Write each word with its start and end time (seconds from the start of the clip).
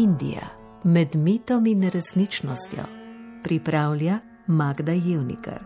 Indija 0.00 0.48
med 0.84 1.16
mitom 1.16 1.66
in 1.66 1.90
resničnostjo 1.90 2.84
pripravlja 3.42 4.18
Magda 4.46 4.92
Jevnikar. 4.92 5.60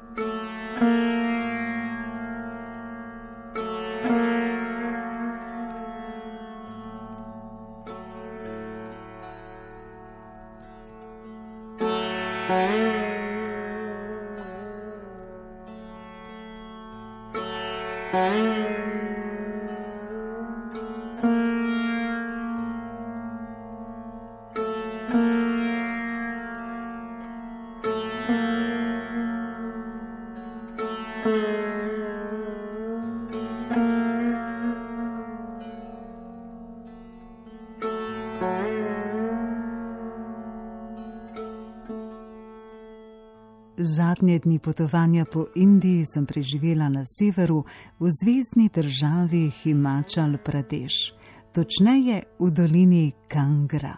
Zadnje 43.87 44.39
dni 44.39 44.59
potovanja 44.59 45.25
po 45.25 45.47
Indiji 45.55 46.05
sem 46.15 46.27
preživela 46.27 46.89
na 46.89 47.03
severu, 47.05 47.65
v 48.01 48.09
zvezdni 48.09 48.71
državi 48.73 49.51
Himachal 49.51 50.39
Pradesh, 50.45 51.13
točneje 51.53 52.23
v 52.41 52.51
dolini 52.51 53.13
Kangra. 53.29 53.97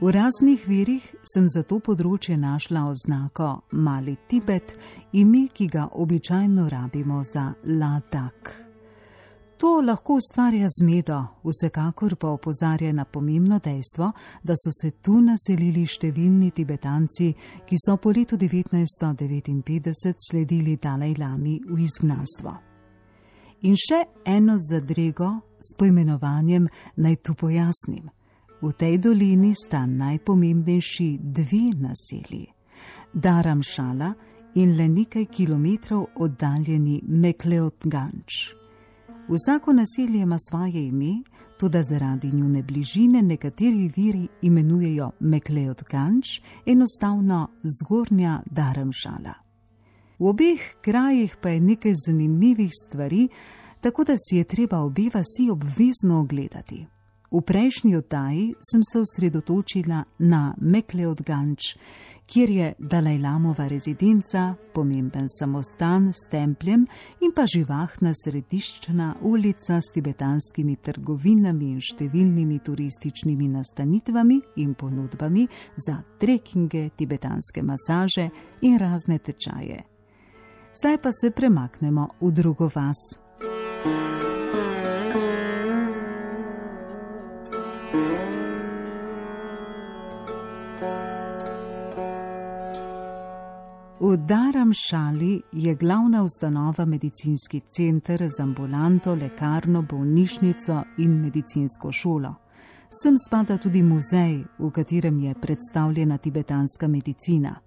V 0.00 0.12
raznih 0.12 0.68
virih 0.68 1.14
sem 1.24 1.48
za 1.48 1.62
to 1.62 1.80
področje 1.80 2.36
našla 2.36 2.84
oznako 2.92 3.62
Mali 3.72 4.18
Tibet, 4.28 4.76
ime, 5.12 5.48
ki 5.48 5.66
ga 5.72 5.88
običajno 5.88 6.68
rabimo 6.68 7.24
za 7.24 7.54
Ladak. 7.64 8.67
To 9.58 9.80
lahko 9.80 10.14
ustvarja 10.14 10.68
zmedo, 10.70 11.24
vsekakor 11.44 12.14
pa 12.16 12.28
opozarja 12.28 12.92
na 12.92 13.04
pomembno 13.04 13.58
dejstvo, 13.58 14.12
da 14.42 14.54
so 14.54 14.70
se 14.70 14.90
tu 15.02 15.18
naselili 15.20 15.82
številni 15.82 16.52
Tibetanci, 16.54 17.32
ki 17.66 17.78
so 17.82 17.96
po 17.98 18.12
letu 18.14 18.36
1959 18.38 20.14
sledili 20.28 20.76
Dalaj 20.78 21.16
Lami 21.18 21.56
v 21.66 21.78
izgnanstvo. 21.82 22.52
In 23.66 23.74
še 23.74 23.98
eno 24.24 24.54
zadrego 24.62 25.32
s 25.58 25.74
poimenovanjem 25.74 26.68
naj 27.02 27.16
tu 27.26 27.34
pojasnim. 27.34 28.06
V 28.62 28.70
tej 28.78 29.00
dolini 29.02 29.50
sta 29.58 29.82
najpomembnejši 29.86 31.08
dve 31.18 31.64
naselji: 31.82 32.46
Daram 33.10 33.62
Šala 33.62 34.12
in 34.54 34.76
le 34.78 34.86
nekaj 34.88 35.26
kilometrov 35.26 36.06
oddaljeni 36.22 37.00
Mekleot 37.02 37.90
Ganč. 37.90 38.57
Vsako 39.28 39.72
naselje 39.72 40.22
ima 40.22 40.38
svoje 40.38 40.86
ime, 40.86 41.22
tudi 41.58 41.82
zaradi 41.82 42.30
njune 42.32 42.62
bližine 42.62 43.22
nekateri 43.22 43.92
viri 43.96 44.28
imenujejo 44.42 45.10
Mekleot 45.20 45.82
Ganč, 45.90 46.40
enostavno 46.66 47.48
zgornja 47.62 48.42
Daremšala. 48.46 49.34
V 50.18 50.26
obeh 50.26 50.60
krajih 50.80 51.36
pa 51.42 51.48
je 51.48 51.60
nekaj 51.60 51.92
zanimivih 52.06 52.70
stvari, 52.86 53.28
tako 53.80 54.04
da 54.04 54.14
si 54.16 54.36
je 54.36 54.44
treba 54.44 54.78
obe 54.78 55.10
vasi 55.14 55.50
obvezno 55.50 56.20
ogledati. 56.20 56.86
V 57.30 57.40
prejšnji 57.40 57.96
oddaji 57.96 58.54
sem 58.70 58.80
se 58.92 59.00
osredotočila 59.00 60.04
na 60.18 60.54
Mekleot 60.60 61.22
Ganč, 61.22 61.76
kjer 62.26 62.50
je 62.50 62.74
Dalajlamova 62.78 63.66
rezidenca, 63.68 64.54
pomemben 64.74 65.28
samostan 65.38 66.12
s 66.12 66.30
templjem 66.30 66.86
in 67.20 67.32
pa 67.36 67.44
živahna 67.46 68.12
središčna 68.24 69.14
ulica 69.22 69.80
s 69.80 69.92
tibetanskimi 69.92 70.76
trgovinami 70.76 71.72
in 71.72 71.80
številnimi 71.80 72.60
turističnimi 72.64 73.48
nastanitvami 73.48 74.40
in 74.64 74.74
ponudbami 74.74 75.46
za 75.76 76.00
trekinge, 76.20 76.88
tibetanske 76.96 77.62
masaže 77.62 78.30
in 78.62 78.78
razne 78.78 79.18
tečaje. 79.18 79.84
Zdaj 80.80 80.98
pa 81.02 81.12
se 81.12 81.30
premaknemo 81.30 82.08
v 82.20 82.32
drugo 82.32 82.70
vas. 82.74 83.18
V 94.08 94.16
Daramšali 94.16 95.42
je 95.52 95.74
glavna 95.74 96.22
ustanova 96.22 96.84
medicinski 96.84 97.60
center 97.60 98.28
z 98.36 98.42
ambulanto, 98.42 99.14
lekarno, 99.14 99.82
bolnišnico 99.82 100.82
in 100.98 101.20
medicinsko 101.20 101.92
šolo. 101.92 102.34
Sem 103.02 103.18
spada 103.18 103.58
tudi 103.58 103.82
muzej, 103.82 104.44
v 104.58 104.70
katerem 104.70 105.18
je 105.18 105.34
predstavljena 105.34 106.18
tibetanska 106.18 106.88
medicina. 106.88 107.60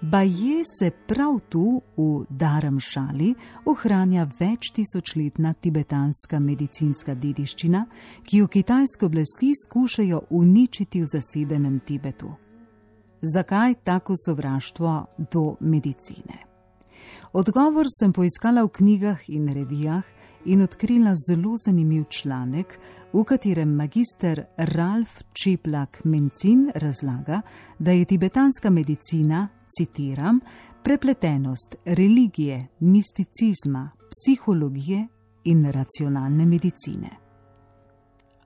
Baje 0.00 0.62
se 0.78 0.90
prav 1.06 1.40
tu, 1.48 1.80
v 1.96 2.26
Daramšali, 2.28 3.34
ohranja 3.64 4.28
več 4.40 4.68
tisočletna 4.76 5.52
tibetanska 5.52 6.40
medicinska 6.40 7.14
dediščina, 7.14 7.86
ki 8.22 8.36
jo 8.36 8.46
kitajske 8.46 9.06
oblasti 9.06 9.54
skušajo 9.64 10.26
uničiti 10.30 11.00
v 11.00 11.06
zasedenem 11.06 11.80
Tibetu. 11.80 12.43
Zakaj 13.24 13.74
tako 13.74 14.14
sovraštvo 14.26 15.06
do 15.32 15.56
medicine? 15.60 16.38
Odgovor 17.32 17.86
sem 17.88 18.12
poiskala 18.12 18.62
v 18.62 18.68
knjigah 18.68 19.28
in 19.28 19.48
revijah 19.48 20.04
in 20.44 20.62
odkrila 20.62 21.14
zelo 21.28 21.54
zanimiv 21.56 22.04
članek, 22.08 22.78
v 23.12 23.24
katerem 23.24 23.74
magister 23.74 24.44
Ralf 24.56 25.22
Čeplak 25.32 26.04
Mencin 26.04 26.70
razlaga, 26.74 27.40
da 27.78 27.90
je 27.90 28.04
tibetanska 28.04 28.70
medicina, 28.70 29.48
citiram, 29.78 30.40
prepletenost 30.82 31.76
religije, 31.84 32.66
misticizma, 32.80 33.90
psihologije 34.10 35.06
in 35.44 35.70
racionalne 35.70 36.46
medicine. 36.46 37.23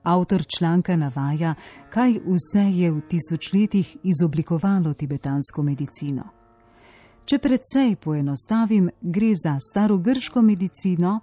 Avtor 0.08 0.42
članka 0.58 0.96
navaja, 0.96 1.54
kaj 1.91 2.12
vse 2.12 2.62
je 2.72 2.91
v 2.92 3.00
tisočletjih 3.08 3.96
izoblikovalo 4.02 4.94
tibetansko 4.94 5.62
medicino. 5.62 6.22
Če 7.24 7.38
predvsej 7.38 7.96
poenostavim, 8.00 8.86
gre 9.02 9.34
za 9.36 9.58
starogrško 9.60 10.42
medicino, 10.42 11.19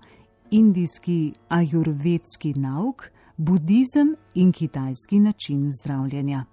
indijski 0.51 1.33
ajurvedski 1.49 2.53
nauk, 2.53 3.07
budizem 3.37 4.11
in 4.35 4.51
kitajski 4.51 5.19
način 5.19 5.71
zdravljenja. 5.81 6.43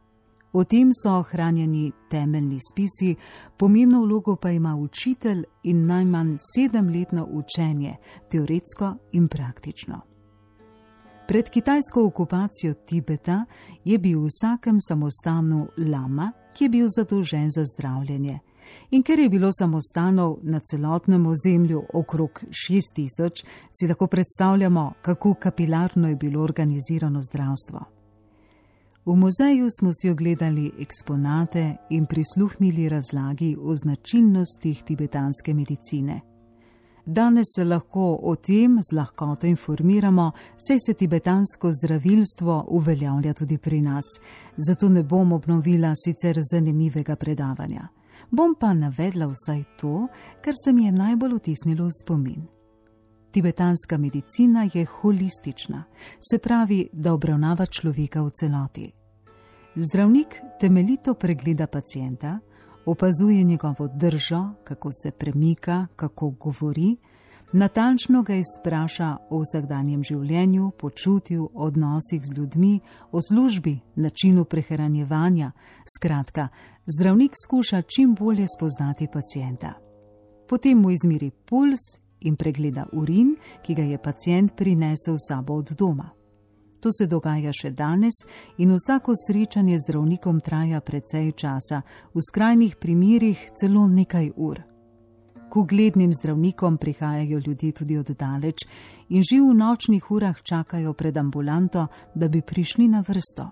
O 0.53 0.65
tem 0.65 0.89
so 1.03 1.13
ohranjeni 1.19 1.93
temeljni 2.11 2.59
spisi, 2.71 3.17
pomembno 3.57 4.01
vlogo 4.07 4.37
pa 4.37 4.51
ima 4.51 4.77
učitelj 4.77 5.45
in 5.63 5.85
najmanj 5.87 6.33
sedemletno 6.55 7.29
učenje, 7.31 7.97
teoretsko 8.31 8.95
in 9.13 9.29
praktično. 9.29 10.12
Pred 11.33 11.51
kitajsko 11.51 12.05
okupacijo 12.07 12.75
Tibeta 12.75 13.45
je 13.85 13.99
bil 13.99 14.19
v 14.21 14.29
vsakem 14.29 14.81
samostanu 14.81 15.69
lama, 15.79 16.27
ki 16.53 16.65
je 16.65 16.69
bil 16.69 16.89
zadolžen 16.93 17.49
za 17.51 17.65
zdravljenje. 17.65 18.39
In 18.91 19.03
ker 19.03 19.19
je 19.19 19.29
bilo 19.33 19.49
samostanov 19.53 20.35
na 20.43 20.61
celotnem 20.61 21.27
ozemlju 21.27 21.83
okrog 21.95 22.43
6000, 22.51 23.45
si 23.73 23.89
lahko 23.89 24.07
predstavljamo, 24.07 24.93
kako 25.03 25.35
kapilarno 25.35 26.09
je 26.09 26.17
bilo 26.17 26.43
organizirano 26.43 27.23
zdravstvo. 27.23 27.81
V 29.07 29.17
muzeju 29.17 29.71
smo 29.71 29.91
si 29.93 30.11
ogledali 30.11 30.73
eksponate 30.79 31.77
in 31.91 32.07
prisluhnili 32.07 32.89
razlagi 32.89 33.57
o 33.61 33.77
značilnostih 33.77 34.83
tibetanske 34.83 35.55
medicine. 35.55 36.32
Danes 37.05 37.47
se 37.55 37.65
lahko 37.65 38.19
o 38.23 38.37
tem 38.37 38.79
z 38.83 38.95
lahkoto 38.97 39.47
informiramo, 39.47 40.31
saj 40.57 40.79
se 40.87 40.95
tibetansko 40.95 41.73
zdravilstvo 41.73 42.65
uveljavlja 42.69 43.35
tudi 43.35 43.59
pri 43.59 43.81
nas. 43.81 44.05
Zato 44.57 44.89
ne 44.89 45.03
bom 45.03 45.33
obnovila 45.33 45.95
sicer 45.97 46.39
zanimivega 46.53 47.17
predavanja. 47.17 47.89
Bom 48.31 48.55
pa 48.55 48.75
navedla 48.75 49.27
vsaj 49.27 49.65
to, 49.81 50.07
kar 50.45 50.55
se 50.65 50.73
mi 50.73 50.85
je 50.85 50.93
najbolj 50.93 51.35
vtisnilo 51.35 51.87
v 51.87 51.91
spomin. 52.03 52.47
Tibetanska 53.33 53.99
medicina 53.99 54.69
je 54.75 54.85
holistična, 54.85 55.85
se 56.31 56.39
pravi, 56.39 56.89
da 56.93 57.15
obravnava 57.15 57.67
človeka 57.67 58.23
v 58.23 58.31
celoti. 58.31 58.93
Zdravnik 59.75 60.37
temeljito 60.61 61.15
pregleda 61.15 61.67
pacijenta, 61.67 62.39
opazuje 62.87 63.43
njegovo 63.43 63.89
držo, 63.95 64.51
kako 64.65 64.89
se 64.93 65.11
premika, 65.11 65.87
kako 65.97 66.31
govori, 66.31 66.97
Natančno 67.53 68.23
ga 68.23 68.35
izpraša 68.35 69.17
o 69.31 69.39
vsakdanjem 69.43 70.01
življenju, 70.05 70.71
počutju, 70.81 71.51
odnosih 71.55 72.23
z 72.25 72.37
ljudmi, 72.37 72.81
o 73.13 73.21
službi, 73.21 73.75
načinu 73.95 74.45
prehranjevanja. 74.45 75.51
Skratka, 75.97 76.49
zdravnik 76.87 77.37
skuša 77.45 77.83
čim 77.83 78.15
bolje 78.15 78.47
spoznati 78.57 79.09
pacijenta. 79.13 79.75
Potem 80.49 80.81
mu 80.81 80.91
izmiri 80.91 81.31
puls 81.31 81.85
in 82.21 82.37
pregleda 82.37 82.87
urin, 82.93 83.37
ki 83.63 83.75
ga 83.75 83.83
je 83.83 84.03
pacijent 84.03 84.57
prinesel 84.57 85.21
sabo 85.29 85.61
od 85.61 85.77
doma. 85.79 86.09
To 86.83 86.91
se 86.91 87.07
dogaja 87.07 87.53
še 87.55 87.71
danes 87.71 88.25
in 88.59 88.73
vsako 88.75 89.15
srečanje 89.15 89.77
z 89.79 89.85
zdravnikom 89.87 90.41
traja 90.43 90.81
precej 90.83 91.31
časa, 91.39 91.83
v 92.11 92.19
skrajnih 92.19 92.75
primerjih 92.75 93.39
celo 93.55 93.87
nekaj 93.87 94.33
ur. 94.37 94.59
K 95.47 95.57
uglednim 95.57 96.11
zdravnikom 96.13 96.79
prihajajo 96.83 97.39
ljudje 97.47 97.73
tudi 97.73 97.99
od 97.99 98.11
daleč 98.19 98.65
in 99.09 99.23
že 99.23 99.39
v 99.39 99.55
nočnih 99.55 100.11
urah 100.11 100.43
čakajo 100.43 100.93
pred 100.93 101.17
ambulanto, 101.17 101.87
da 102.15 102.29
bi 102.29 102.43
prišli 102.43 102.89
na 102.89 103.05
vrsto. 103.07 103.51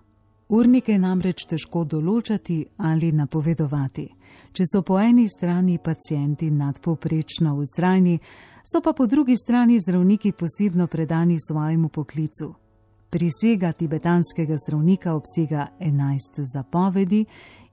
Urnike 0.49 0.99
namreč 0.99 1.45
težko 1.47 1.85
določati 1.85 2.65
ali 2.79 3.13
napovedovati. 3.13 4.09
Če 4.53 4.65
so 4.67 4.83
po 4.83 4.99
eni 4.99 5.29
strani 5.29 5.79
pacijenti 5.79 6.51
nadpoprečno 6.51 7.55
vztrajni, 7.61 8.19
so 8.67 8.81
pa 8.83 8.93
po 8.93 9.07
drugi 9.07 9.37
strani 9.37 9.79
zdravniki 9.79 10.33
posebno 10.33 10.87
predani 10.87 11.39
svojemu 11.39 11.89
poklicu. 11.89 12.70
Prisega 13.11 13.73
tibetanskega 13.73 14.57
zdravnika 14.57 15.15
obsega 15.15 15.67
11 15.81 16.43
zapovedi 16.55 17.25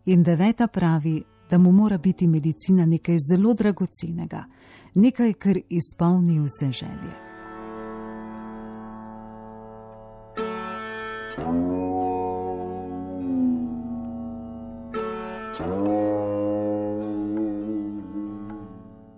in 0.06 0.24
deveta 0.24 0.68
pravi, 0.68 1.24
da 1.50 1.58
mu 1.58 1.72
mora 1.72 1.98
biti 1.98 2.28
medicina 2.28 2.86
nekaj 2.86 3.16
zelo 3.32 3.54
dragocenega, 3.54 4.44
nekaj, 4.96 5.34
kar 5.34 5.60
izpolni 5.70 6.40
vse 6.40 6.72
želje. 6.72 7.14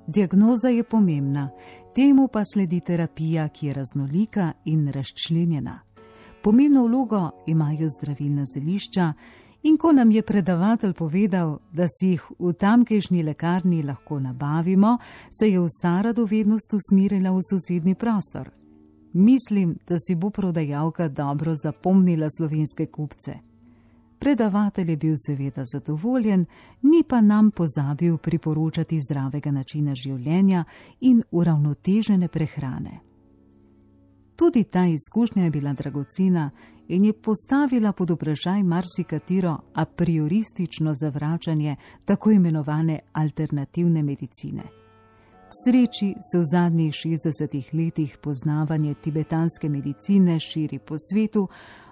Diagnoza 0.08 0.70
je 0.70 0.84
pomembna, 0.84 1.50
temu 1.96 2.28
pa 2.28 2.46
sledi 2.46 2.80
terapija, 2.80 3.48
ki 3.48 3.68
je 3.68 3.74
raznolika 3.74 4.54
in 4.66 4.88
razčlenjena. 4.88 5.89
Pomembno 6.44 6.86
vlogo 6.88 7.30
imajo 7.48 7.88
zdravilna 7.90 8.44
zelišča, 8.46 9.14
In 9.64 9.78
ko 9.78 9.92
nam 9.92 10.12
je 10.12 10.22
predavatelj 10.22 10.94
povedal, 10.94 11.58
da 11.72 11.86
si 11.88 12.08
jih 12.08 12.24
v 12.40 12.54
tamkajšnji 12.54 13.24
lekarni 13.24 13.84
lahko 13.84 14.20
nabavimo, 14.20 14.98
se 15.40 15.50
je 15.50 15.60
vsa 15.60 16.02
radovednost 16.02 16.74
usmerila 16.74 17.32
v 17.32 17.44
sosednji 17.44 17.96
prostor. 17.96 18.50
Mislim, 19.14 19.76
da 19.88 19.96
si 20.00 20.16
bo 20.16 20.30
prodajalka 20.30 21.08
dobro 21.08 21.56
zapomnila 21.56 22.28
slovenske 22.30 22.86
kupce. 22.86 23.34
Predavatelj 24.20 24.90
je 24.90 24.98
bil 24.98 25.16
seveda 25.18 25.64
zadovoljen, 25.66 26.46
ni 26.82 27.04
pa 27.04 27.22
nam 27.22 27.52
pozabil 27.52 28.18
priporočati 28.18 29.00
zdravega 29.00 29.52
načina 29.52 29.96
življenja 29.96 30.64
in 31.02 31.24
uravnotežene 31.32 32.28
prehrane. 32.28 33.09
Tudi 34.40 34.64
ta 34.64 34.86
izkušnja 34.86 35.44
je 35.44 35.52
bila 35.52 35.74
dragocena 35.74 36.50
in 36.88 37.06
je 37.06 37.14
postavila 37.14 37.92
pod 37.92 38.10
vprašaj 38.10 38.64
marsikatero 38.64 39.58
a 39.74 39.86
prioristično 39.86 40.94
zavračanje 40.96 41.76
tako 42.06 42.32
imenovane 42.32 43.00
alternativne 43.14 44.04
medicine. 44.04 44.64
K 45.48 45.52
sreči 45.66 46.16
se 46.32 46.40
v 46.40 46.44
zadnjih 46.52 46.94
60 46.94 47.86
letih 47.86 48.18
poznavanje 48.22 48.94
tibetanske 48.94 49.70
medicine 49.70 50.40
širi 50.40 50.80
po 50.80 50.96
svetu, 50.98 51.48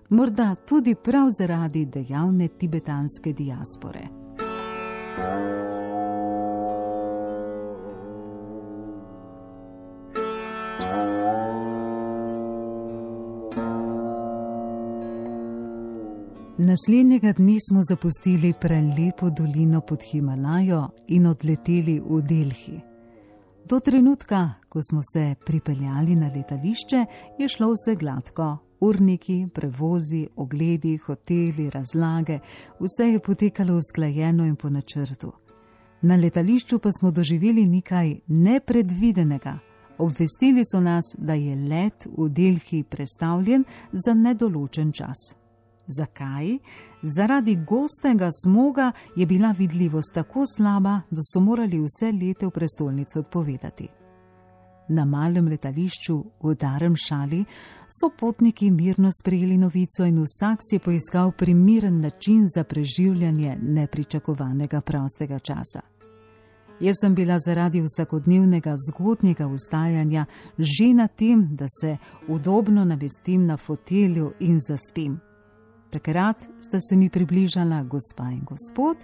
morda 0.09 0.55
tudi 0.55 0.95
prav 0.95 1.27
zaradi 1.39 1.85
dejavne 1.85 2.47
tibetanske 2.47 3.33
diaspore. 3.33 4.07
thank 5.17 5.61
you 5.61 5.66
Naslednjega 16.59 17.33
dne 17.33 17.57
smo 17.69 17.81
zapustili 17.83 18.53
prelepo 18.61 19.29
dolino 19.29 19.81
pod 19.81 19.99
Himalajo 20.11 20.87
in 21.07 21.27
odleteli 21.27 21.99
v 21.99 22.21
Delhi. 22.21 22.81
Do 23.69 23.79
trenutka, 23.79 24.53
ko 24.69 24.79
smo 24.81 25.01
se 25.13 25.35
pripeljali 25.45 26.15
na 26.15 26.31
letališče, 26.35 27.05
je 27.39 27.47
šlo 27.47 27.71
vse 27.73 27.95
gladko. 27.95 28.57
Urniki, 28.79 29.47
prevozi, 29.53 30.27
ogledi, 30.35 30.97
hoteli, 30.97 31.69
razlage, 31.69 32.39
vse 32.79 33.11
je 33.11 33.19
potekalo 33.19 33.77
usklajeno 33.77 34.45
in 34.45 34.55
po 34.55 34.69
načrtu. 34.69 35.31
Na 36.01 36.15
letališču 36.15 36.79
pa 36.79 36.91
smo 36.91 37.11
doživeli 37.11 37.65
nekaj 37.65 38.19
nepredvidenega. 38.27 39.59
Obvestili 39.97 40.63
so 40.65 40.79
nas, 40.79 41.15
da 41.17 41.33
je 41.33 41.55
let 41.55 42.07
v 42.17 42.29
Delhi 42.29 42.83
predstavljen 42.83 43.63
za 43.91 44.13
nedoločen 44.13 44.91
čas. 44.91 45.46
Zakaj? 45.87 46.57
Zaradi 47.01 47.55
gostega 47.55 48.29
smoga 48.43 48.91
je 49.15 49.25
bila 49.25 49.51
vidljivost 49.51 50.13
tako 50.13 50.43
slaba, 50.57 51.01
da 51.11 51.21
so 51.33 51.39
morali 51.39 51.79
vse 51.79 52.11
lete 52.11 52.45
v 52.45 52.51
prestolnico 52.51 53.19
odpovedati. 53.19 53.87
Na 54.89 55.05
malem 55.05 55.47
letališču 55.47 56.23
v 56.43 56.55
Darem 56.55 56.95
šali 56.95 57.43
so 57.87 58.09
potniki 58.19 58.71
mirno 58.71 59.09
sprejeli 59.11 59.57
novico 59.57 60.05
in 60.05 60.23
vsak 60.23 60.59
si 60.61 60.75
je 60.75 60.79
poiskal 60.79 61.31
primeren 61.31 61.99
način 62.01 62.47
za 62.55 62.63
preživljanje 62.63 63.57
nepričakovanega 63.61 64.81
prostega 64.81 65.39
časa. 65.39 65.81
Jaz 66.79 66.95
sem 67.01 67.15
bila 67.15 67.39
zaradi 67.39 67.81
vsakodnevnega 67.81 68.75
zgodnjega 68.89 69.47
ustajanja 69.47 70.25
že 70.57 70.93
na 70.93 71.07
tem, 71.07 71.47
da 71.51 71.65
se 71.81 71.97
udobno 72.27 72.85
navestim 72.85 73.45
na 73.45 73.57
fotelju 73.57 74.33
in 74.39 74.59
zaspim. 74.59 75.26
Takrat 75.97 76.49
sta 76.59 76.77
se 76.79 76.95
mi 76.95 77.09
približala 77.09 77.83
gospa 77.83 78.29
in 78.31 78.41
gospod 78.45 78.97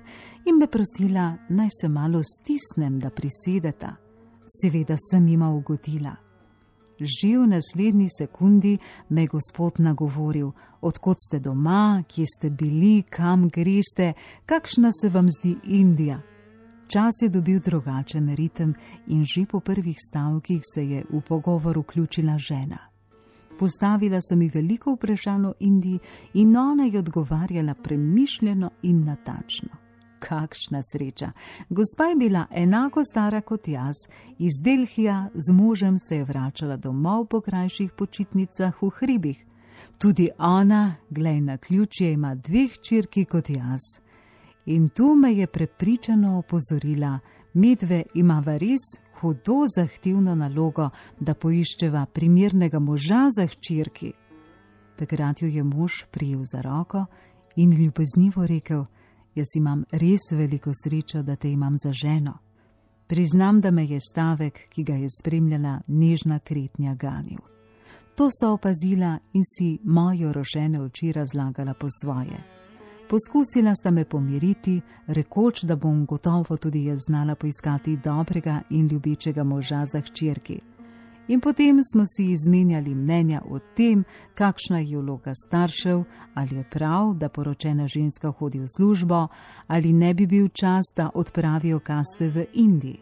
in 0.46 0.58
me 0.58 0.68
prosila, 0.68 1.38
naj 1.50 1.70
se 1.82 1.88
malo 1.90 2.22
stisnem, 2.24 3.00
da 3.00 3.10
prisedeta. 3.10 3.96
Seveda 4.62 4.96
sem 5.10 5.28
jima 5.28 5.50
ugodila. 5.50 6.16
Že 7.00 7.38
v 7.38 7.48
naslednji 7.48 8.08
sekundi 8.18 8.78
me 9.10 9.22
je 9.22 9.28
gospod 9.28 9.80
nagovoril, 9.80 10.52
odkot 10.82 11.18
ste 11.18 11.40
doma, 11.40 12.04
kje 12.08 12.26
ste 12.38 12.50
bili, 12.50 13.02
kam 13.10 13.50
greste, 13.50 14.14
kakšna 14.46 14.92
se 14.92 15.10
vam 15.10 15.28
zdi 15.30 15.58
Indija. 15.64 16.22
Čas 16.88 17.14
je 17.24 17.30
dobil 17.30 17.60
drugačen 17.60 18.36
ritem 18.36 18.74
in 19.08 19.26
že 19.26 19.48
po 19.50 19.60
prvih 19.60 19.98
stavkih 19.98 20.62
se 20.74 20.90
je 20.90 21.06
v 21.10 21.22
pogovor 21.22 21.80
vključila 21.80 22.38
žena. 22.38 22.93
Postavila 23.60 24.22
sem 24.22 24.42
ji 24.42 24.52
veliko 24.54 24.94
vprašanj 24.94 25.46
o 25.46 25.54
Indiji 25.60 26.00
in 26.34 26.58
ona 26.58 26.84
je 26.84 27.00
odgovarjala 27.00 27.74
premišljeno 27.74 28.70
in 28.82 29.04
natačno. 29.06 29.70
Kakšna 30.20 30.82
sreča! 30.92 31.32
Gospa 31.70 32.04
je 32.04 32.16
bila 32.16 32.46
enako 32.52 33.04
stara 33.04 33.42
kot 33.42 33.68
jaz, 33.68 33.96
iz 34.40 34.54
Delhija 34.64 35.30
z 35.34 35.54
možem 35.54 36.00
se 36.00 36.16
je 36.16 36.24
vračala 36.24 36.78
domov 36.78 37.26
po 37.26 37.42
krajših 37.42 37.92
počitnicah 37.92 38.82
v 38.82 38.90
hribih. 38.90 39.46
Tudi 39.98 40.30
ona, 40.38 40.96
glej 41.10 41.42
na 41.42 41.58
ključje, 41.58 42.14
ima 42.14 42.36
dveh 42.36 42.72
črki 42.82 43.26
kot 43.26 43.50
jaz. 43.50 43.82
In 44.66 44.90
tu 44.90 45.16
me 45.16 45.34
je 45.34 45.48
prepričano 45.48 46.38
opozorila, 46.38 47.20
medve 47.54 48.04
ima 48.14 48.44
res 48.46 49.03
hudo 49.24 49.64
zahtevno 49.76 50.36
nalogo, 50.36 50.90
da 51.20 51.34
poiščeva 51.34 52.06
primernega 52.06 52.80
moža 52.80 53.30
za 53.32 53.48
hčerki. 53.48 54.12
Takrat 55.00 55.42
jo 55.42 55.48
je 55.48 55.64
mož 55.64 56.04
prijel 56.12 56.42
za 56.44 56.62
roko 56.62 57.06
in 57.56 57.72
ljubeznivo 57.72 58.46
rekel: 58.46 58.86
Jaz 59.36 59.56
imam 59.56 59.86
res 59.92 60.32
veliko 60.32 60.72
srečo, 60.84 61.22
da 61.22 61.36
te 61.36 61.52
imam 61.52 61.78
za 61.84 61.94
ženo. 61.94 62.38
Priznam, 63.08 63.62
da 63.62 63.72
me 63.72 63.86
je 63.86 64.00
stavek, 64.00 64.60
ki 64.70 64.84
ga 64.84 64.94
je 64.94 65.08
spremljala 65.10 65.80
nežna 65.88 66.40
kretnja, 66.40 66.96
ganil. 66.96 67.40
To 68.16 68.30
sta 68.30 68.52
opazila 68.52 69.18
in 69.34 69.44
si 69.44 69.80
moje 69.84 70.34
rožene 70.34 70.82
oči 70.82 71.12
razlagala 71.12 71.74
po 71.74 71.88
svoje. 72.02 72.44
Poskusila 73.10 73.76
sta 73.76 73.92
me 73.92 74.06
pomiriti, 74.06 74.82
rekoč, 75.08 75.64
da 75.64 75.76
bom 75.76 76.06
gotovo 76.06 76.58
tudi 76.58 76.86
jaz 76.86 77.00
znala 77.08 77.36
poiskati 77.36 77.98
dobrega 77.98 78.62
in 78.70 78.88
ljubečega 78.88 79.44
moža 79.44 79.86
za 79.86 80.02
hčerki. 80.02 80.60
In 81.28 81.40
potem 81.40 81.80
smo 81.84 82.04
si 82.06 82.32
izmenjali 82.32 82.96
mnenja 82.96 83.42
o 83.50 83.60
tem, 83.60 84.04
kakšna 84.36 84.80
je 84.80 84.98
vloga 84.98 85.32
staršev, 85.36 86.04
ali 86.34 86.56
je 86.56 86.64
prav, 86.64 87.14
da 87.14 87.30
poročena 87.30 87.88
ženska 87.88 88.32
hodi 88.32 88.60
v 88.60 88.68
službo, 88.68 89.28
ali 89.68 89.94
ne 89.94 90.14
bi 90.14 90.28
bil 90.28 90.50
čas, 90.50 90.86
da 90.96 91.10
odpravijo 91.14 91.80
kaste 91.80 92.28
v 92.30 92.46
Indiji. 92.54 93.00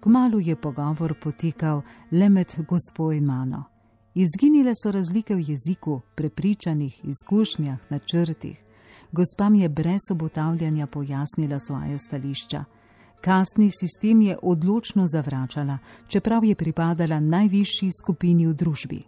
Kmalu 0.00 0.40
je 0.40 0.56
pogovor 0.56 1.14
potekal 1.22 1.82
le 2.10 2.28
med 2.28 2.46
gospo 2.68 3.12
in 3.12 3.24
mano. 3.24 3.64
Izginile 4.14 4.72
so 4.74 4.90
razlike 4.90 5.34
v 5.34 5.44
jeziku, 5.48 6.00
prepričanjih, 6.14 7.04
izkušnjah, 7.04 7.78
načrtih. 7.90 8.71
Gospa 9.12 9.48
mi 9.48 9.60
je 9.60 9.68
brez 9.68 10.00
obotavljanja 10.10 10.86
pojasnila 10.86 11.58
svoje 11.58 11.98
stališča. 11.98 12.64
Kastni 13.20 13.70
sistem 13.70 14.20
je 14.20 14.38
odločno 14.42 15.06
zavračala, 15.06 15.78
čeprav 16.08 16.44
je 16.44 16.54
pripadala 16.54 17.20
najvišji 17.20 17.90
skupini 18.02 18.46
v 18.46 18.54
družbi. 18.54 19.02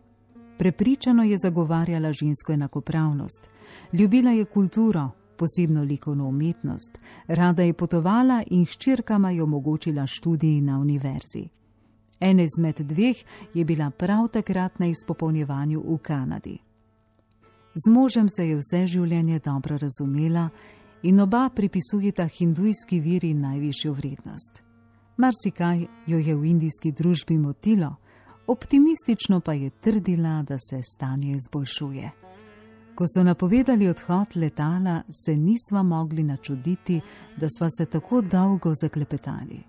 Prepričano 0.59 1.23
je 1.23 1.39
zagovarjala 1.39 2.13
žensko 2.13 2.53
enakopravnost, 2.53 3.51
ljubila 3.93 4.31
je 4.31 4.45
kulturo, 4.45 5.11
posebno 5.37 5.83
likovno 5.83 6.29
umetnost, 6.29 7.01
rada 7.27 7.63
je 7.63 7.73
potovala 7.73 8.43
in 8.51 8.65
hčerkama 8.65 9.31
je 9.31 9.43
omogočila 9.43 10.07
študij 10.07 10.61
na 10.61 10.79
univerzi. 10.79 11.49
Ena 12.21 12.43
izmed 12.43 12.81
dveh 12.81 13.17
je 13.55 13.65
bila 13.65 13.91
prav 13.91 14.29
takrat 14.29 14.79
na 14.79 14.87
izpopolnjevanju 14.87 15.83
v 15.87 15.99
Kanadi. 15.99 16.59
Z 17.75 17.91
možem 17.91 18.29
se 18.29 18.49
je 18.49 18.57
vse 18.57 18.87
življenje 18.87 19.39
dobro 19.39 19.79
razumela 19.79 20.49
in 21.03 21.21
oba 21.21 21.49
pripisujeta 21.51 22.29
hindujski 22.39 23.01
viri 23.01 23.35
najvišjo 23.35 23.93
vrednost. 23.93 24.63
Marsikaj 25.17 25.87
jo 26.07 26.19
je 26.19 26.37
v 26.37 26.45
indijski 26.45 26.93
družbi 26.93 27.39
motilo, 27.39 27.97
optimistično 28.47 29.41
pa 29.41 29.53
je 29.53 29.71
trdila, 29.71 30.43
da 30.43 30.59
se 30.59 30.81
stanje 30.83 31.37
izboljšuje. 31.37 32.11
Ko 32.95 33.05
so 33.11 33.25
napovedali 33.27 33.89
odhod 33.89 34.37
letala, 34.37 35.03
se 35.25 35.37
nisva 35.37 35.83
mogli 35.83 36.23
načuditi, 36.23 37.01
da 37.37 37.47
sva 37.59 37.69
se 37.71 37.87
tako 37.87 38.21
dolgo 38.21 38.73
zaklepetali. 38.83 39.63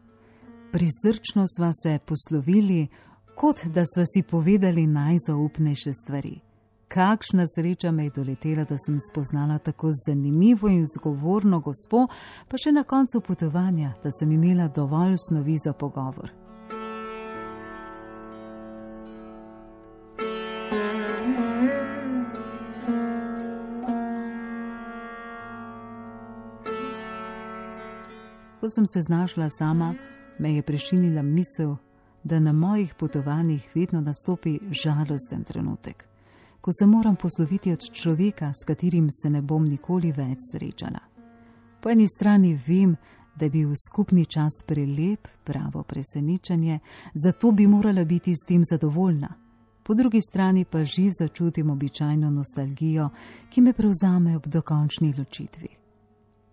Prisrčno 0.72 1.46
sva 1.58 1.72
se 1.74 2.00
poslovili, 2.06 2.88
kot 3.36 3.66
da 3.66 3.84
sva 3.86 4.06
si 4.06 4.22
povedali 4.22 4.88
najzaupnejše 4.88 5.94
stvari. 5.94 6.40
Kakšna 6.96 7.48
sreča 7.48 7.92
me 7.92 8.04
je 8.04 8.12
doletela, 8.16 8.64
da 8.64 8.78
sem 8.78 8.98
spoznala 9.12 9.58
tako 9.58 9.90
zanimivo 10.06 10.68
in 10.68 10.86
zgovorno 10.98 11.60
gospo, 11.60 12.08
pa 12.48 12.58
še 12.58 12.72
na 12.72 12.84
koncu 12.84 13.20
potovanja, 13.22 13.90
da 14.04 14.12
sem 14.12 14.32
imela 14.32 14.68
dovolj 14.68 15.18
snovi 15.28 15.58
za 15.60 15.74
pogovor. 15.74 16.32
Ko 28.60 28.70
sem 28.70 28.86
se 28.86 29.02
znašla 29.02 29.50
sama, 29.50 29.94
me 30.40 30.56
je 30.56 30.62
prešinila 30.62 31.22
misel, 31.22 31.76
da 32.24 32.40
na 32.40 32.54
mojih 32.54 32.96
potovanjih 32.96 33.70
vedno 33.76 34.02
nastopi 34.02 34.60
žalosten 34.72 35.44
trenutek, 35.44 36.15
ko 36.66 36.72
se 36.74 36.86
moram 36.86 37.16
posloviti 37.16 37.72
od 37.72 37.92
človeka, 37.92 38.54
s 38.54 38.66
katerim 38.66 39.08
se 39.12 39.30
ne 39.30 39.42
bom 39.42 39.66
nikoli 39.66 40.10
več 40.12 40.48
srečala. 40.52 41.00
Po 41.82 41.90
eni 41.90 42.08
strani 42.08 42.56
vem, 42.68 42.96
da 43.36 43.46
je 43.46 43.52
bil 43.54 43.74
skupni 43.78 44.26
čas 44.26 44.64
prelep, 44.66 45.28
pravo 45.44 45.84
presenečenje, 45.84 46.80
zato 47.14 47.52
bi 47.52 47.68
morala 47.68 48.04
biti 48.06 48.34
s 48.34 48.48
tem 48.48 48.64
zadovoljna. 48.66 49.30
Po 49.84 49.94
drugi 49.94 50.22
strani 50.22 50.66
pa 50.66 50.82
že 50.84 51.12
začutim 51.20 51.70
običajno 51.70 52.30
nostalgijo, 52.30 53.10
ki 53.50 53.62
me 53.62 53.74
prevzame 53.74 54.36
ob 54.36 54.48
dokončni 54.48 55.14
ločitvi. 55.18 55.70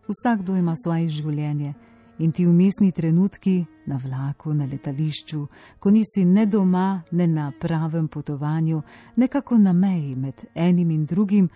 Vsakdo 0.09 0.57
ima 0.57 0.75
svoje 0.77 1.09
življenje, 1.09 1.75
in 2.23 2.33
ti 2.33 2.47
umestni 2.47 2.93
trenutki 2.93 3.65
na 3.87 3.97
vlaku, 3.97 4.55
na 4.55 4.65
letališču, 4.65 5.47
ko 5.79 5.91
nisi 5.91 6.25
ne 6.25 6.47
doma, 6.47 7.03
ne 7.11 7.27
na 7.27 7.53
pravem 7.61 8.09
potovanju, 8.09 8.83
nekako 9.17 9.59
na 9.59 9.73
meji 9.73 10.17
med 10.17 10.45
enim 10.55 10.91
in 10.91 11.07
drugim, 11.07 11.49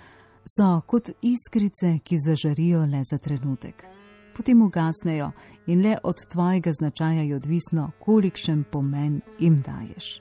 so 0.59 0.81
kot 0.87 1.11
iskrice, 1.23 1.99
ki 2.05 2.19
zažarijo 2.19 2.81
le 2.87 3.03
za 3.11 3.19
trenutek. 3.19 3.85
Potem 4.37 4.63
ugasnejo 4.63 5.31
in 5.67 5.83
le 5.83 5.97
od 6.03 6.27
tvojega 6.31 6.73
značaja 6.73 7.23
je 7.23 7.37
odvisno, 7.37 7.91
kolikšen 8.01 8.65
pomen 8.73 9.21
jim 9.39 9.63
daješ. 9.63 10.21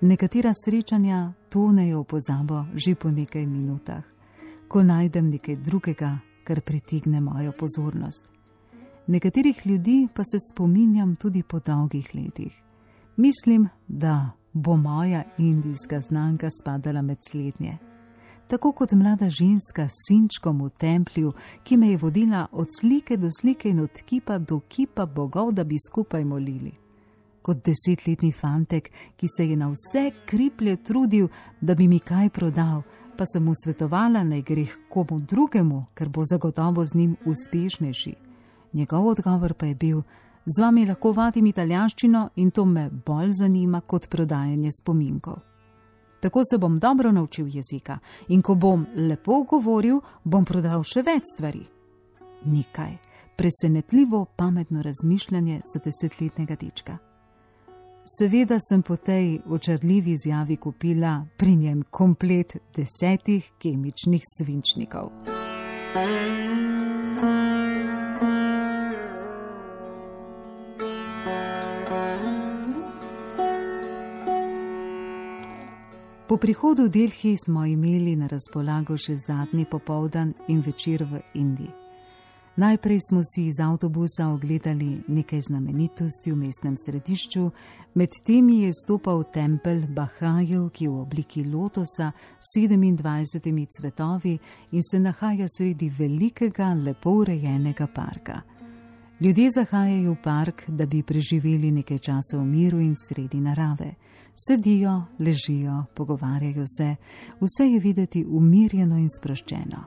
Nekatera 0.00 0.52
srečanja 0.64 1.32
tonejo 1.48 2.00
v 2.00 2.04
pozabo 2.04 2.64
že 2.74 2.94
po 2.94 3.10
nekaj 3.10 3.46
minutah, 3.46 4.02
ko 4.68 4.82
najdem 4.82 5.30
nekaj 5.30 5.56
drugega, 5.56 6.18
kar 6.44 6.60
pritigne 6.60 7.20
mojo 7.20 7.52
pozornost. 7.52 8.37
Nekaterih 9.08 9.66
ljudi 9.66 10.08
pa 10.14 10.22
se 10.24 10.38
spominjam 10.52 11.16
tudi 11.16 11.42
po 11.42 11.60
dolgih 11.60 12.14
letih. 12.14 12.62
Mislim, 13.16 13.68
da 13.88 14.30
bo 14.52 14.76
moja 14.76 15.22
indijska 15.38 16.00
znanka 16.00 16.48
spadala 16.62 17.02
med 17.02 17.18
slednje. 17.30 17.78
Tako 18.48 18.72
kot 18.72 18.92
mlada 18.92 19.30
ženska 19.30 19.88
s 19.88 19.92
sinčkom 20.08 20.62
v 20.62 20.68
templju, 20.70 21.32
ki 21.64 21.76
me 21.76 21.90
je 21.90 21.96
vodila 21.96 22.46
od 22.52 22.66
slike 22.80 23.16
do 23.16 23.28
slike 23.40 23.70
in 23.70 23.80
od 23.80 24.02
kipa 24.06 24.38
do 24.38 24.60
kipa 24.68 25.06
bogov, 25.06 25.52
da 25.52 25.64
bi 25.64 25.76
skupaj 25.88 26.24
molili. 26.24 26.72
Kot 27.42 27.64
desetletni 27.64 28.32
fantek, 28.32 28.90
ki 29.16 29.26
se 29.36 29.48
je 29.48 29.56
na 29.56 29.72
vse 29.72 30.10
kriplje 30.26 30.76
trudil, 30.76 31.28
da 31.60 31.74
bi 31.74 31.88
mi 31.88 31.98
kaj 31.98 32.30
prodal, 32.30 32.82
pa 33.16 33.24
sem 33.32 33.44
mu 33.44 33.52
svetovala 33.64 34.24
naj 34.24 34.42
gre 34.42 34.66
komu 34.88 35.20
drugemu, 35.20 35.84
ker 35.94 36.08
bo 36.08 36.24
zagotovo 36.24 36.84
z 36.84 36.94
njim 36.94 37.16
uspešnejši. 37.24 38.27
Njegov 38.72 39.06
odgovor 39.06 39.54
pa 39.54 39.66
je 39.66 39.74
bil: 39.74 40.02
Z 40.46 40.62
vami 40.62 40.86
lahko 40.86 41.12
vadim 41.12 41.46
italijanščino 41.46 42.28
in 42.36 42.50
to 42.50 42.64
me 42.64 42.90
bolj 43.06 43.30
zanima 43.30 43.80
kot 43.80 44.08
prodajanje 44.08 44.70
spominkov. 44.80 45.36
Tako 46.20 46.42
se 46.50 46.58
bom 46.58 46.78
dobro 46.78 47.12
naučil 47.12 47.46
jezika 47.46 47.98
in 48.28 48.42
ko 48.42 48.54
bom 48.54 48.86
lepo 48.96 49.42
govoril, 49.42 50.00
bom 50.24 50.44
prodal 50.44 50.82
še 50.82 51.02
več 51.02 51.22
stvari. 51.34 51.62
Nekaj, 52.44 52.96
presenetljivo 53.36 54.24
pametno 54.36 54.82
razmišljanje 54.82 55.60
za 55.74 55.80
desetletnega 55.84 56.56
dečka. 56.56 56.98
Seveda 58.18 58.56
sem 58.68 58.82
po 58.82 58.96
tej 58.96 59.40
očarljivi 59.46 60.12
izjavi 60.12 60.56
kupila 60.56 61.26
pri 61.36 61.56
njem 61.56 61.82
komplet 61.90 62.56
desetih 62.76 63.52
kemičnih 63.58 64.22
svinčnikov. 64.38 65.10
Po 76.28 76.36
prihodu 76.36 76.84
v 76.84 76.88
Delhi 76.88 77.36
smo 77.36 77.64
imeli 77.64 78.12
na 78.16 78.26
razpolago 78.28 78.98
še 79.00 79.14
zadnji 79.16 79.64
popoldan 79.64 80.34
in 80.52 80.58
večer 80.60 81.00
v 81.08 81.22
Indiji. 81.40 81.70
Najprej 82.60 83.00
smo 83.00 83.22
si 83.24 83.46
iz 83.48 83.60
avtobusa 83.64 84.26
ogledali 84.28 84.98
nekaj 85.08 85.40
znamenitosti 85.40 86.32
v 86.32 86.36
mestnem 86.36 86.76
središču, 86.76 87.46
med 87.94 88.20
temi 88.26 88.58
je 88.66 88.74
stopal 88.76 89.24
tempelj 89.32 89.86
Bahajev, 89.88 90.68
ki 90.68 90.84
je 90.84 90.90
v 90.90 91.00
obliki 91.00 91.46
lotosa 91.48 92.10
s 92.36 92.60
27 92.60 93.64
cvetovi 93.78 94.36
in 94.72 94.84
se 94.84 95.00
nahaja 95.00 95.48
sredi 95.48 95.88
velikega, 95.88 96.74
lepo 96.76 97.22
urejenega 97.22 97.88
parka. 97.88 98.42
Ljudje 99.20 99.50
zahajajo 99.50 100.12
v 100.12 100.16
park, 100.22 100.62
da 100.68 100.86
bi 100.86 101.02
preživeli 101.02 101.72
nekaj 101.72 101.98
časa 101.98 102.38
v 102.38 102.44
miru 102.44 102.78
in 102.80 102.94
sredi 102.94 103.40
narave. 103.40 103.94
Sedijo, 104.34 105.02
ležijo, 105.18 105.84
pogovarjajo 105.94 106.64
se, 106.78 106.96
vse 107.40 107.66
je 107.66 107.80
videti 107.80 108.24
umirjeno 108.28 108.98
in 108.98 109.08
sproščeno. 109.10 109.82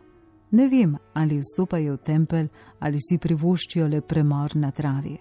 Ne 0.51 0.67
vem, 0.67 0.97
ali 1.13 1.39
vstopajo 1.39 1.93
v 1.93 2.03
tempelj 2.03 2.47
ali 2.79 2.99
si 2.99 3.17
privoščijo 3.17 3.87
le 3.87 4.01
premor 4.01 4.55
na 4.55 4.71
travi. 4.71 5.15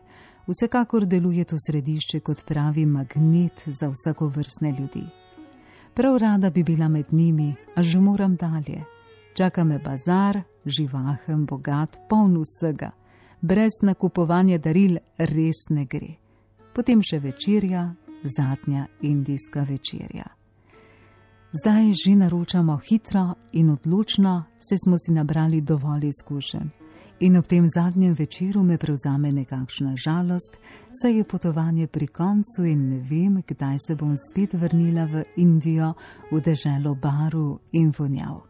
Vsekakor 0.47 1.07
deluje 1.07 1.45
to 1.45 1.57
središče 1.59 2.21
kot 2.21 2.43
pravi 2.47 2.87
magnet 2.87 3.63
za 3.67 3.89
vsako 3.89 4.29
vrstne 4.29 4.75
ljudi. 4.79 5.05
Prav 5.95 6.17
rada 6.17 6.51
bi 6.51 6.65
bila 6.65 6.89
med 6.89 7.13
njimi, 7.13 7.55
a 7.77 7.83
že 7.83 8.01
moram 8.01 8.37
dalje. 8.37 8.83
Čaka 9.35 9.65
me 9.65 9.79
bazar, 9.79 10.43
živahen, 10.67 11.47
bogat, 11.47 11.99
poln 12.09 12.43
vsega. 12.43 12.91
Brez 13.41 13.81
nakupovanja 13.83 14.59
daril 14.59 14.99
res 15.17 15.69
ne 15.71 15.87
gre. 15.89 16.11
Potem 16.75 17.01
še 17.01 17.19
večerja, 17.25 17.87
zadnja 18.23 18.85
indijska 19.01 19.65
večerja. 19.65 20.27
Zdaj 21.53 21.93
že 21.93 22.13
naročamo 22.17 22.77
hitro 22.77 23.35
in 23.53 23.71
odločno, 23.71 24.45
se 24.61 24.77
smo 24.85 24.99
si 24.99 25.13
nabrali 25.13 25.61
dovolj 25.61 26.07
izkušenj. 26.07 26.69
In 27.21 27.37
ob 27.37 27.47
tem 27.47 27.67
zadnjem 27.69 28.13
večeru 28.13 28.63
me 28.63 28.79
prevzame 28.79 29.33
nekakšna 29.33 29.97
žalost, 29.97 30.61
saj 31.03 31.17
je 31.17 31.25
potovanje 31.25 31.87
pri 31.87 32.07
koncu 32.07 32.65
in 32.65 32.89
ne 32.91 33.01
vem, 33.01 33.43
kdaj 33.47 33.77
se 33.87 33.97
bom 33.97 34.15
spet 34.17 34.53
vrnila 34.53 35.05
v 35.05 35.25
Indijo, 35.37 35.95
v 36.31 36.41
deželo 36.41 36.95
baru 36.95 37.59
in 37.73 37.93
vonjav. 37.99 38.50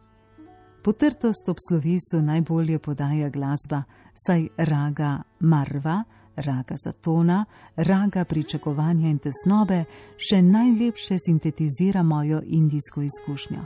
Potrtost 0.82 1.48
ob 1.48 1.56
slovesu 1.68 2.22
najbolje 2.22 2.78
podaja 2.78 3.28
glasba, 3.28 3.82
saj 4.14 4.48
raga 4.56 5.22
Marva, 5.40 6.04
raga 6.36 6.74
zatona, 6.84 7.44
raga 7.76 8.24
pričakovanja 8.24 9.08
in 9.08 9.18
tesnobe, 9.18 9.84
še 10.16 10.40
najlepše 10.42 11.18
sintetizira 11.18 12.02
mojo 12.02 12.40
indijsko 12.46 13.02
izkušnjo. 13.02 13.64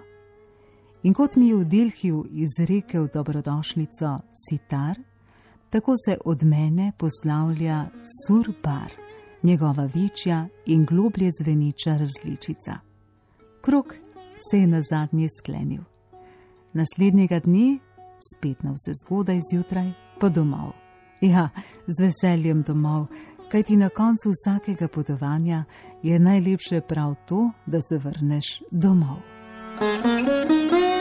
In 1.03 1.15
kot 1.15 1.37
mi 1.37 1.49
je 1.49 1.57
v 1.57 1.65
Delhiju 1.65 2.25
izrekel 2.33 3.07
dobrodošlico 3.15 4.19
sitar, 4.49 4.99
tako 5.71 5.95
se 5.97 6.19
od 6.25 6.43
mene 6.43 6.93
poslavlja 6.99 7.85
surbar, 8.27 8.91
njegova 9.43 9.87
večja 9.95 10.49
in 10.67 10.85
globlje 10.85 11.31
zveniča 11.43 11.97
različica. 11.97 12.79
Krok 13.61 13.95
se 14.51 14.59
je 14.59 14.67
na 14.67 14.81
zadnji 14.83 15.29
sklenil. 15.29 15.94
Naslednjega 16.75 17.39
dne, 17.41 17.79
spet 18.19 18.63
na 18.63 18.73
vse 18.75 18.93
zgodaj 19.05 19.41
zjutraj, 19.51 19.93
pa 20.21 20.29
domov. 20.29 20.73
Ja, 21.21 21.49
z 21.87 22.05
veseljem 22.05 22.63
domov, 22.63 23.07
kajti 23.51 23.77
na 23.77 23.89
koncu 23.89 24.33
vsakega 24.35 24.89
potovanja 24.89 25.65
je 26.03 26.19
najlepše 26.19 26.81
prav 26.81 27.15
to, 27.29 27.51
da 27.67 27.81
se 27.81 27.99
vrneš 27.99 28.63
domov. 28.71 29.17
Thank 29.79 30.73
you. 30.73 30.94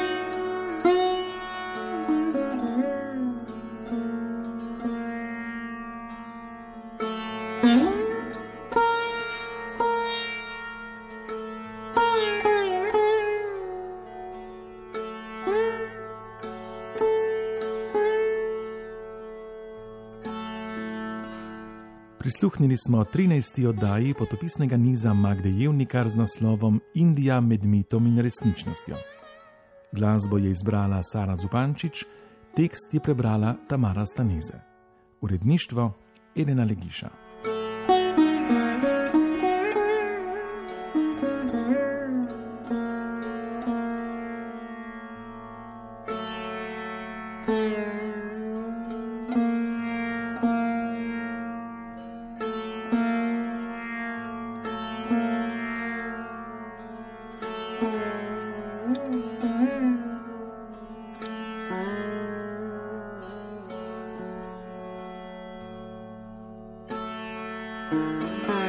Prisluhnili 22.53 22.77
smo 22.77 23.03
13. 23.03 23.67
oddaji 23.67 24.13
potopisnega 24.13 24.77
niza 24.77 25.13
Magde 25.13 25.49
Jevnikar 25.49 26.09
z 26.09 26.15
naslovom 26.15 26.81
Indija 26.93 27.41
med 27.41 27.65
mitom 27.65 28.07
in 28.07 28.19
resničnostjo. 28.19 28.95
Glasbo 29.91 30.37
je 30.37 30.51
izbrala 30.51 31.03
Sara 31.03 31.35
Zupančič, 31.35 32.05
tekst 32.55 32.93
je 32.93 32.99
prebrala 32.99 33.55
Tamara 33.67 34.05
Staneze. 34.05 34.53
Uredništvo 35.21 35.93
Elena 36.35 36.63
Legiša. 36.63 37.22
嗯。 67.93 68.62